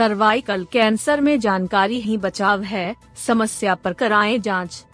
Cervical 0.00 0.64
cancer 0.72 1.20
में 1.20 1.38
जानकारी 1.40 2.00
ही 2.00 2.16
बचाव 2.16 2.62
है, 2.62 2.94
समस्या 3.26 3.74
पर 3.74 3.92
कराएँ 3.92 4.38
जाँच 4.38 4.84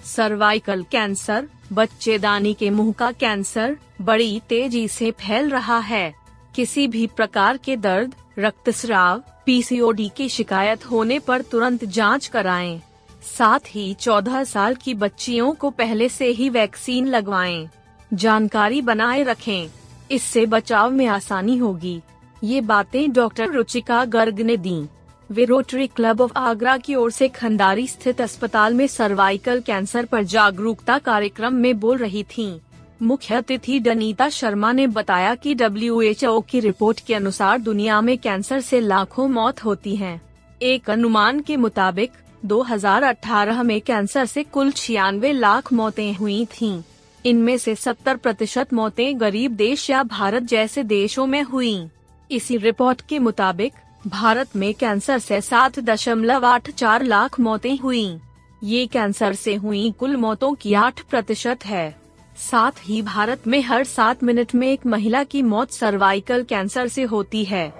सर्वाइकल 0.00 0.82
कैंसर, 0.82 1.46
बच्चेदानी 1.72 2.52
के 2.54 2.68
मुँह 2.70 2.92
का 2.92 3.10
कैंसर, 3.12 3.76
बड़ी 4.00 4.42
तेज़ी 4.48 4.86
से 4.88 5.10
फैल 5.10 5.50
रहा 5.50 5.78
है 5.78 6.14
किसी 6.56 6.86
भी 6.88 7.06
प्रकार 7.06 7.56
के 7.56 7.76
दर्द, 7.76 8.14
रक्तस्राव 8.38 9.22
पीसीओडी 9.46 10.10
की 10.16 10.28
शिकायत 10.28 10.90
होने 10.90 11.18
पर 11.18 11.42
तुरंत 11.42 11.84
जाँच 11.84 12.26
कराएँ। 12.26 12.80
साथ 13.28 13.74
ही 13.74 13.92
14 13.94 14.44
साल 14.44 14.74
की 14.74 14.94
बच्चियों 14.94 15.52
को 15.54 15.70
पहले 15.70 16.08
से 16.08 16.30
ही 16.30 16.48
वैक्सीन 16.50 17.06
लगवाएँ। 17.06 17.68
जानकारी 18.12 18.82
बनाए 18.82 19.22
रखें 19.22 19.68
इससे 20.10 20.46
बचाव 20.46 20.90
में 20.90 21.06
आसानी 21.06 21.56
होगी 21.56 22.00
ये 22.44 22.60
बातें 22.60 23.12
डॉक्टर 23.12 23.50
रुचिका 23.50 24.04
गर्ग 24.04 24.40
ने 24.40 24.56
दी 24.56 24.84
वे 25.30 25.44
रोटरी 25.44 25.86
क्लब 25.86 26.20
ऑफ़ 26.20 26.32
आगरा 26.36 26.76
की 26.76 26.94
ओर 26.94 27.10
से 27.10 27.28
खंडारी 27.28 27.86
स्थित 27.86 28.20
अस्पताल 28.20 28.74
में 28.74 28.86
सर्वाइकल 28.86 29.60
कैंसर 29.60 30.04
पर 30.04 30.22
जागरूकता 30.22 30.98
कार्यक्रम 30.98 31.54
में 31.54 31.78
बोल 31.80 31.98
रही 31.98 32.22
थीं। 32.22 32.58
मुख्य 33.02 33.34
अतिथि 33.34 33.78
डनीता 33.78 34.28
शर्मा 34.28 34.72
ने 34.72 34.86
बताया 34.86 35.34
कि 35.34 35.54
डब्ल्यूएचओ 35.54 36.40
की 36.40 36.60
रिपोर्ट 36.60 37.00
के 37.00 37.14
अनुसार 37.14 37.58
दुनिया 37.58 38.00
में 38.00 38.18
कैंसर 38.18 38.60
से 38.60 38.80
लाखों 38.80 39.28
मौत 39.28 39.64
होती 39.64 39.96
हैं। 39.96 40.20
एक 40.62 40.90
अनुमान 40.90 41.40
के 41.40 41.56
मुताबिक 41.56 42.12
2018 42.44 43.62
में 43.62 43.80
कैंसर 43.80 44.26
से 44.26 44.42
कुल 44.42 44.70
छियानवे 44.72 45.32
लाख 45.32 45.72
मौतें 45.72 46.14
हुई 46.14 46.44
थीं। 46.44 46.82
इनमें 47.24 47.56
से 47.58 47.74
70 47.74 48.16
प्रतिशत 48.16 48.74
मौतें 48.74 49.20
गरीब 49.20 49.52
देश 49.56 49.90
या 49.90 50.02
भारत 50.02 50.42
जैसे 50.42 50.82
देशों 50.82 51.26
में 51.26 51.42
हुईं। 51.42 51.88
इसी 52.32 52.56
रिपोर्ट 52.56 53.00
के 53.00 53.18
मुताबिक, 53.18 53.72
भारत 54.06 54.56
में 54.56 54.74
कैंसर 54.74 55.18
से 55.18 55.40
सात 55.40 55.78
दशमलव 55.78 56.46
आठ 56.46 56.70
चार 56.70 57.02
लाख 57.02 57.40
मौतें 57.40 57.78
हुई। 57.78 58.18
ये 58.62 58.86
कैंसर 58.86 59.34
से 59.34 59.54
हुई 59.54 59.90
कुल 59.90 60.16
मौतों 60.16 60.54
की 60.54 60.74
आठ 60.74 61.00
प्रतिशत 61.00 61.64
है। 61.64 61.94
साथ 62.36 62.72
ही 62.84 63.02
भारत 63.02 63.46
में 63.46 63.62
हर 63.62 63.84
सात 63.84 64.22
मिनट 64.24 64.54
में 64.54 64.68
एक 64.68 64.86
महिला 64.86 65.24
की 65.24 65.42
मौत 65.42 65.72
सर्वाइकल 65.72 66.42
कैंसर 66.42 66.88
से 66.88 67.02
होती 67.02 67.44
है। 67.44 67.72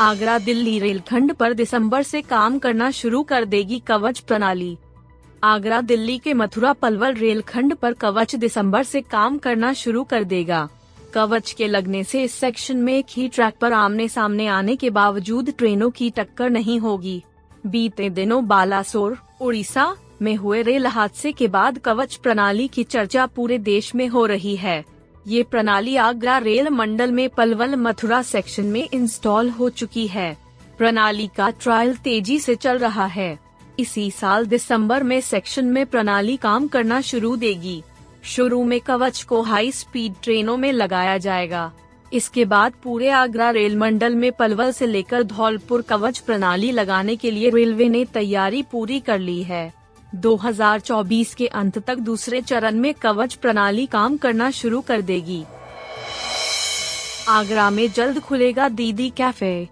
आगरा 0.00 0.38
दिल्ली 0.38 0.78
रेलखंड 0.78 1.32
पर 1.32 1.52
दिसंबर 1.52 2.02
से 2.02 2.22
काम 2.22 2.58
करना 2.58 2.90
शुरू 2.90 3.22
कर 3.22 3.44
देगी 3.44 3.78
कवच 3.78 4.18
प्रणाली। 4.18 4.76
आगरा 5.44 5.80
दिल्ली 5.80 6.18
के 6.18 6.34
मथुरा 6.34 6.72
पलवल 6.72 7.14
रेलखंड 7.14 7.74
पर 7.74 7.92
कवच 7.92 8.34
दिसंबर 8.34 8.82
से 8.82 9.00
काम 9.00 9.38
करना 9.38 9.72
शुरू 9.72 10.04
कर 10.04 10.24
देगा। 10.24 10.68
कवच 11.14 11.52
के 11.52 11.66
लगने 11.68 12.02
से 12.04 12.22
इस 12.22 12.32
सेक्शन 12.32 12.76
में 12.76 12.92
एक 12.94 13.06
ही 13.10 13.28
ट्रैक 13.28 13.54
पर 13.60 13.72
आमने 13.72 14.08
सामने 14.08 14.46
आने 14.46 14.76
के 14.76 14.90
बावजूद 14.90 15.52
ट्रेनों 15.58 15.90
की 15.90 16.10
टक्कर 16.10 16.50
नहीं 16.50 16.78
होगी। 16.78 17.22
बीते 17.66 18.10
दिनों 18.10 18.46
बालासोर, 18.46 19.18
उड़ीसा 19.40 19.96
में 20.22 20.34
हुए 20.36 20.62
रेल 20.62 20.86
हादसे 20.86 21.32
के 21.32 21.48
बाद 21.48 21.78
कवच 21.78 22.14
प्रणाली 22.14 22.68
की 22.68 22.84
चर्चा 22.84 23.26
पूरे 23.26 23.58
देश 23.58 23.94
में 23.94 24.06
हो 24.08 24.26
रही 24.26 24.56
है। 24.56 24.84
ये 25.26 25.42
प्रणाली 25.42 25.96
आगरा 25.96 26.38
रेल 26.38 26.68
मंडल 26.68 27.12
में 27.12 27.28
पलवल 27.28 27.76
मथुरा 27.76 28.22
सेक्शन 28.22 28.66
में 28.66 28.88
इंस्टॉल 28.94 29.50
हो 29.50 29.68
चुकी 29.68 30.06
है। 30.06 30.36
प्रणाली 30.78 31.26
का 31.36 31.50
ट्रायल 31.50 31.96
तेज़ी 31.96 32.38
से 32.38 32.54
चल 32.54 32.78
रहा 32.78 33.06
है। 33.06 33.38
इसी 33.78 34.10
साल 34.10 34.46
दिसंबर 34.46 35.02
में 35.02 35.20
सेक्शन 35.20 35.64
में 35.64 35.86
प्रणाली 35.86 36.36
काम 36.36 36.68
करना 36.68 37.00
शुरू 37.00 37.36
देगी। 37.36 37.82
शुरू 38.26 38.64
में 38.64 38.80
कवच 38.80 39.22
को 39.22 39.42
हाई 39.42 39.70
स्पीड 39.72 40.14
ट्रेनों 40.22 40.56
में 40.56 40.72
लगाया 40.72 41.18
जाएगा। 41.18 41.72
इसके 42.12 42.44
बाद 42.44 42.72
पूरे 42.82 43.08
आगरा 43.08 43.50
रेल 43.50 43.76
मंडल 43.76 44.14
में 44.14 44.32
पलवल 44.32 44.72
से 44.72 44.86
लेकर 44.86 45.22
धौलपुर 45.22 45.82
कवच 45.82 46.18
प्रणाली 46.18 46.70
लगाने 46.70 47.16
के 47.16 47.30
लिए 47.30 47.50
रेलवे 47.50 47.88
ने 47.88 48.04
तैयारी 48.04 48.62
पूरी 48.62 49.00
कर 49.00 49.18
ली 49.18 49.42
है। 49.42 49.72
2024 50.14 51.34
के 51.34 51.46
अंत 51.46 51.78
तक 51.78 51.98
दूसरे 51.98 52.40
चरण 52.40 52.74
में 52.74 52.94
कवच 52.94 53.34
प्रणाली 53.34 53.86
काम 53.86 54.16
करना 54.16 54.50
शुरू 54.50 54.80
कर 54.80 55.00
देगी। 55.00 55.44
आगरा 57.28 57.70
में 57.70 57.90
जल्द 57.92 58.20
खुलेगा 58.20 58.68
दीदी 58.68 59.10
कैफ़े। 59.10 59.68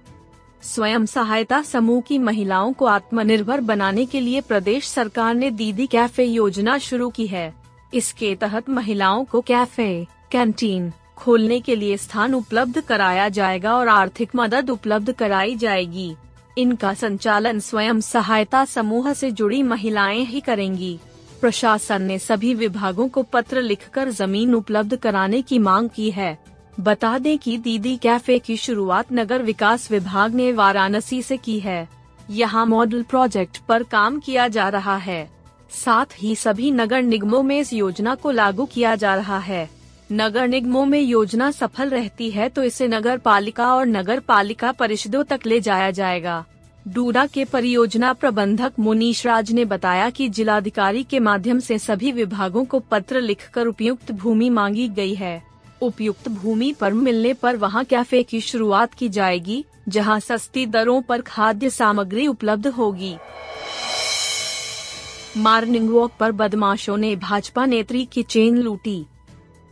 स्वयं 0.62 1.06
सहायता 1.06 1.62
समूह 1.62 2.00
की 2.00 2.18
महिलाओं 2.18 2.72
को 2.72 2.84
आत्मनिर्भर 2.84 3.60
बनाने 3.60 4.06
के 4.06 4.20
लिए 4.20 4.40
प्रदेश 4.40 4.88
सरकार 4.88 5.34
ने 5.34 5.50
दीदी 5.50 5.86
कैफ़े 5.86 6.24
योजना 6.24 6.78
शुरू 6.78 7.10
की 7.10 7.26
है। 7.26 7.63
इसके 7.94 8.34
तहत 8.34 8.68
महिलाओं 8.68 9.24
को 9.24 9.40
कैफ़े, 9.40 10.06
कैंटीन 10.30 10.92
खोलने 11.16 11.60
के 11.60 11.76
लिए 11.76 11.96
स्थान 11.96 12.34
उपलब्ध 12.34 12.80
कराया 12.80 13.28
जाएगा 13.28 13.76
और 13.76 13.88
आर्थिक 13.88 14.30
मदद 14.36 14.70
उपलब्ध 14.70 15.12
कराई 15.12 15.56
जाएगी। 15.56 16.16
इनका 16.58 16.94
संचालन 16.94 17.58
स्वयं 17.58 18.00
सहायता 18.00 18.64
समूह 18.64 19.12
से 19.12 19.30
जुड़ी 19.30 19.62
महिलाएँ 19.62 20.24
ही 20.24 20.40
करेंगी। 20.40 20.98
प्रशासन 21.40 22.02
ने 22.02 22.18
सभी 22.18 22.54
विभागों 22.54 23.08
को 23.08 23.22
पत्र 23.22 23.60
लिखकर 23.60 24.10
ज़मीन 24.10 24.54
उपलब्ध 24.54 24.96
कराने 24.96 25.42
की 25.42 25.58
मांग 25.58 25.90
की 25.90 26.10
है। 26.10 26.38
बता 26.80 27.18
दें 27.18 27.38
कि 27.38 27.58
दीदी 27.58 27.96
कैफ़े 27.96 28.38
की 28.38 28.56
शुरुआत 28.56 29.12
नगर 29.12 29.42
विकास 29.42 29.90
विभाग 29.90 30.34
ने 30.34 30.52
वाराणसी 30.52 31.22
से 31.22 31.36
की 31.36 31.60
है। 31.60 31.88
यहाँ 32.30 32.66
मॉडल 32.66 33.02
प्रोजेक्ट 33.02 33.58
पर 33.58 33.82
काम 33.82 34.20
किया 34.20 34.48
जा 34.48 34.68
रहा 34.68 34.96
है। 34.96 35.33
साथ 35.74 36.14
ही 36.18 36.34
सभी 36.36 36.70
नगर 36.70 37.02
निगमों 37.02 37.42
में 37.42 37.58
इस 37.60 37.72
योजना 37.72 38.14
को 38.14 38.30
लागू 38.30 38.64
किया 38.64 38.94
जा 38.94 39.14
रहा 39.14 39.38
है। 39.38 39.68
नगर 40.12 40.48
निगमों 40.48 40.84
में 40.86 41.00
योजना 41.00 41.50
सफल 41.50 41.88
रहती 41.88 42.30
है 42.30 42.48
तो 42.48 42.62
इसे 42.62 42.88
नगर 42.88 43.18
पालिका 43.18 43.74
और 43.74 43.86
नगर 43.86 44.20
पालिका 44.20 44.72
परिषदों 44.72 45.22
तक 45.24 45.46
ले 45.46 45.60
जाया 45.60 45.90
जाएगा। 45.90 46.44
डूडा 46.86 47.24
के 47.26 47.44
परियोजना 47.44 48.12
प्रबंधक 48.12 48.72
मुनीश 48.78 49.24
राज 49.26 49.52
ने 49.52 49.64
बताया 49.64 50.08
कि 50.10 50.28
जिलाधिकारी 50.28 51.02
के 51.02 51.18
माध्यम 51.20 51.58
से 51.58 51.78
सभी 51.78 52.12
विभागों 52.12 52.64
को 52.64 52.78
पत्र 52.80 53.20
लिखकर 53.20 53.66
उपयुक्त 53.66 54.12
भूमि 54.12 54.50
मांगी 54.50 54.88
गई 54.88 55.14
है। 55.14 55.42
उपयुक्त 55.82 56.28
भूमि 56.28 56.72
पर 56.72 56.92
मिलने 56.92 57.32
पर 57.32 57.56
वहाँ 57.56 57.84
कैफ़े 57.84 58.22
की 58.22 58.40
शुरुआत 58.40 58.94
की 58.94 59.08
जाएगी, 59.08 59.64
जहाँ 59.88 60.18
सस्ती 60.20 60.66
दरों 60.66 61.00
पर 61.02 61.20
खाद्य 61.20 61.70
सामग्री 61.70 62.26
उपलब्ध 62.26 62.66
होगी। 62.68 63.14
मॉर्निंग 65.36 65.90
वॉक 65.90 66.12
पर 66.20 66.32
बदमाशों 66.32 66.96
ने 66.96 67.16
भाजपा 67.16 67.66
नेत्री 67.66 68.04
की 68.04 68.22
चेन 68.22 68.58
लूटी। 68.58 69.06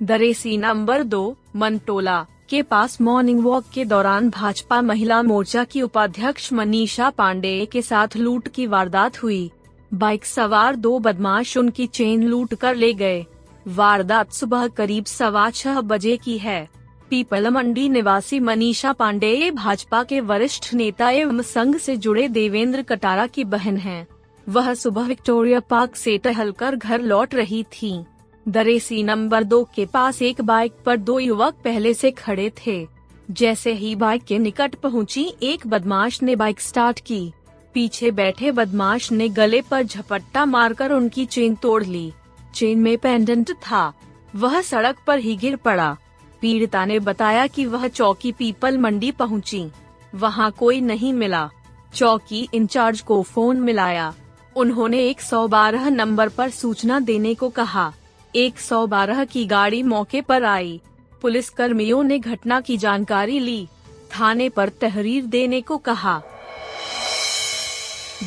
दरेसी 0.02 0.56
नंबर 0.56 1.02
दो, 1.02 1.36
मनटोला 1.56 2.26
के 2.50 2.62
पास 2.62 3.00
मॉर्निंग 3.00 3.40
वॉक 3.40 3.64
के 3.74 3.84
दौरान 3.84 4.30
भाजपा 4.30 4.80
महिला 4.82 5.22
मोर्चा 5.22 5.64
की 5.64 5.82
उपाध्यक्ष 5.82 6.52
मनीषा 6.52 7.10
पांडे 7.10 7.68
के 7.72 7.82
साथ 7.82 8.16
लूट 8.16 8.48
की 8.48 8.66
वारदात 8.66 9.22
हुई। 9.22 9.50
बाइक 9.94 10.24
सवार 10.24 10.76
दो 10.76 10.98
बदमाश 10.98 11.56
उनकी 11.56 11.86
चेन 11.86 12.22
लूट 12.22 12.54
कर 12.54 12.74
ले 12.74 12.92
गए। 12.92 13.26
वारदात 13.68 14.32
सुबह 14.32 14.66
करीब 14.68 15.04
सवा 15.04 15.50
छह 15.50 15.80
बजे 15.80 16.16
की 16.16 16.38
है। 16.38 16.68
पीपल 17.10 17.48
मंडी 17.50 17.88
निवासी 17.88 18.40
मनीषा 18.40 18.92
पांडे 18.92 19.50
भाजपा 19.50 20.02
के 20.02 20.20
वरिष्ठ 20.20 20.74
नेता 20.74 21.10
एवं 21.10 21.42
संघ 21.42 21.76
से 21.76 21.96
जुड़े 21.96 22.28
देवेंद्र 22.28 22.82
कटारा 22.82 23.26
की 23.26 23.44
बहन 23.44 23.76
हैं। 23.76 24.06
वह 24.48 24.74
सुबह 24.74 25.02
विक्टोरिया 25.02 25.60
पार्क 25.60 25.96
से 25.96 26.18
टहलकर 26.18 26.76
घर 26.76 27.00
लौट 27.00 27.34
रही 27.34 27.62
थी। 27.62 28.04
दरेसी 28.48 29.02
नंबर 29.02 29.44
दो 29.44 29.68
के 29.74 29.86
पास 29.86 30.22
एक 30.22 30.40
बाइक 30.40 30.72
पर 30.86 30.96
दो 30.96 31.18
युवक 31.18 31.54
पहले 31.64 31.94
से 31.94 32.10
खड़े 32.10 32.52
थे। 32.66 32.88
जैसे 33.30 33.72
ही 33.72 33.94
बाइक 33.94 34.24
के 34.24 34.38
निकट 34.38 34.74
पहुँची, 34.74 35.34
एक 35.42 35.66
बदमाश 35.66 36.22
ने 36.22 36.36
बाइक 36.36 36.60
स्टार्ट 36.60 37.00
की। 37.00 37.32
पीछे 37.74 38.10
बैठे 38.10 38.52
बदमाश 38.52 39.12
ने 39.12 39.28
गले 39.28 39.62
पर 39.62 39.82
झपट्टा 39.82 40.44
मारकर 40.44 40.92
उनकी 40.92 41.26
चेन 41.26 41.54
तोड़ 41.54 41.84
ली। 41.84 42.12
चेन 42.54 42.78
में 42.78 42.98
पेंडेंट 42.98 43.50
था। 43.50 43.92
वह 44.36 44.60
सड़क 44.60 44.96
पर 45.06 45.18
ही 45.18 45.36
गिर 45.36 45.56
पड़ा। 45.56 45.96
पीड़िता 46.40 46.84
ने 46.84 46.98
बताया 46.98 47.46
कि 47.46 47.66
वह 47.66 47.88
चौकी 47.88 48.32
पीपल 48.32 48.78
मंडी 48.78 49.10
पहुँची। 49.10 49.68
वहाँ 50.14 50.50
कोई 50.50 50.80
नहीं 50.80 51.12
मिला। 51.12 51.50
चौकी 51.94 52.48
इंचार्ज 52.54 53.00
को 53.00 53.22
फ़ोन 53.22 53.60
मिलाया। 53.60 54.14
उन्होंने 54.56 54.98
112 55.10 55.88
नंबर 55.88 56.28
पर 56.28 56.50
सूचना 56.50 57.00
देने 57.00 57.34
को 57.34 57.48
कहा। 57.48 57.92
112 58.34 59.24
की 59.24 59.44
गाड़ी 59.46 59.82
मौके 59.82 60.20
पर 60.20 60.44
आई। 60.44 60.80
पुलिस 61.22 61.50
कर्मियों 61.50 62.02
ने 62.02 62.18
घटना 62.18 62.60
की 62.60 62.76
जानकारी 62.76 63.38
ली। 63.38 63.66
थाने 64.10 64.48
पर 64.48 64.68
तहरीर 64.68 65.26
देने 65.26 65.60
को 65.60 65.78
कहा। 65.78 66.20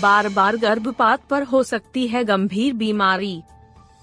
बार 0.01 0.29
बार 0.29 0.57
गर्भपात 0.57 1.21
पर 1.29 1.43
हो 1.43 1.63
सकती 1.63 2.07
है 2.07 2.23
गंभीर 2.23 2.73
बीमारी। 2.73 3.41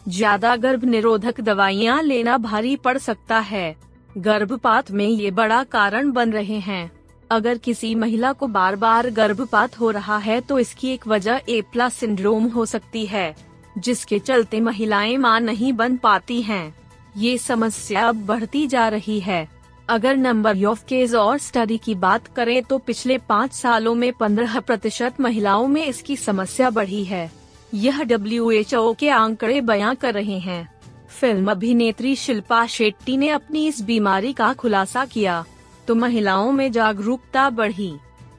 ज़्यादा 0.08 0.56
गर्भ 0.56 0.84
निरोधक 0.84 1.40
दवाइयाँ 1.40 2.02
लेना 2.02 2.36
भारी 2.38 2.76
पड़ 2.76 2.98
सकता 2.98 3.38
है। 3.38 3.76
गर्भपात 4.18 4.90
में 4.90 5.06
ये 5.06 5.30
बड़ा 5.30 5.62
कारण 5.64 6.10
बन 6.10 6.32
रहे 6.32 6.58
हैं। 6.58 6.90
अगर 7.32 7.58
किसी 7.58 7.94
महिला 7.94 8.32
को 8.32 8.46
बार 8.48 8.76
बार 8.76 9.08
गर्भपात 9.10 9.78
हो 9.80 9.90
रहा 9.90 10.16
है 10.18 10.40
तो 10.40 10.58
इसकी 10.58 10.88
एक 10.88 11.06
वजह 11.08 11.40
एप्ला 11.48 11.88
सिंड्रोम 11.88 12.46
हो 12.46 12.64
सकती 12.66 13.04
है, 13.06 13.34
जिसके 13.78 14.18
चलते 14.18 14.60
महिलाएँ 14.60 15.16
माँ 15.16 15.38
नहीं 15.40 15.72
बन 15.72 15.96
पाती 15.96 16.40
हैं। 16.42 16.74
ये 17.16 17.36
समस्या 17.38 18.06
अब 18.08 18.24
बढ़ती 18.26 18.66
जा 18.66 18.86
रही 18.88 19.18
है। 19.20 19.48
अगर 19.88 20.16
नंबर 20.16 20.64
ऑफ़ 20.64 20.84
केस 20.84 21.14
और 21.14 21.38
स्टडी 21.38 21.78
की 21.78 21.94
बात 21.94 22.26
करें 22.26 22.62
तो 22.62 22.78
पिछले 22.78 23.16
पाँच 23.18 23.52
सालों 23.52 23.94
में 23.94 24.12
पंद्रह 24.12 24.58
प्रतिशत 24.60 25.20
महिलाओं 25.20 25.66
में 25.66 25.84
इसकी 25.86 26.16
समस्या 26.16 26.70
बढ़ी 26.70 27.02
है। 27.04 27.30
यह 27.74 28.02
डब्ल्यूएचओ 28.02 28.92
के 28.94 29.08
आंकड़े 29.10 29.60
बयां 29.62 29.94
कर 29.94 30.14
रहे 30.14 30.38
हैं। 30.40 30.68
फ़िल्म 31.10 31.50
अभिनेत्री 31.50 32.14
शिल्पा 32.16 32.64
शेट्टी 32.66 33.16
ने 33.16 33.28
अपनी 33.30 33.66
इस 33.66 33.80
बीमारी 33.82 34.32
का 34.32 34.52
खुलासा 34.52 35.04
किया। 35.04 35.44
तो 35.88 35.94
महिलाओं 35.94 36.52
में 36.52 36.70
जागरूकता 36.72 37.48
बढ़ी। 37.50 37.92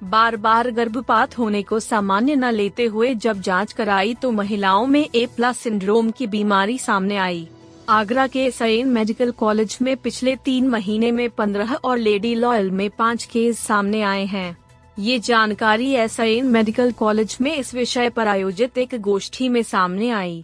बार 0.03 0.35
बार 0.35 0.69
गर्भपात 0.71 1.37
होने 1.37 1.61
को 1.63 1.79
सामान्य 1.79 2.35
न 2.35 2.51
लेते 2.51 2.85
हुए 2.85 3.13
जब 3.15 3.41
जाँच 3.41 3.73
कराई 3.73 4.13
तो 4.13 4.31
महिलाओं 4.31 4.85
में 4.87 5.07
ए 5.15 5.25
प्लस 5.35 5.57
सिंड्रोम 5.57 6.09
की 6.11 6.27
बीमारी 6.27 6.77
सामने 6.77 7.17
आई। 7.17 7.47
आगरा 7.89 8.25
के 8.27 8.49
सैन 8.51 8.87
मेडिकल 8.87 9.31
कॉलेज 9.31 9.77
में 9.81 9.95
पिछले 9.97 10.35
तीन 10.35 10.67
महीने 10.67 11.11
में 11.11 11.29
पंद्रह 11.29 11.73
और 11.73 11.97
लेडी 11.97 12.33
लॉयल 12.35 12.71
में 12.71 12.89
पाँच 12.89 13.23
केस 13.23 13.59
सामने 13.59 14.01
आए 14.01 14.25
हैं। 14.25 14.57
ये 14.97 15.19
जानकारी 15.19 15.91
एस 15.93 16.19
मेडिकल 16.19 16.91
कॉलेज 16.91 17.37
में 17.41 17.55
इस 17.55 17.73
विषय 17.73 18.09
पर 18.09 18.27
आयोजित 18.27 18.77
एक 18.77 18.99
गोष्ठी 19.01 19.49
में 19.49 19.61
सामने 19.63 20.09
आई। 20.09 20.43